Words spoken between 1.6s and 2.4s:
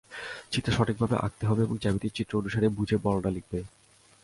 এবং জ্যামিতির চিত্র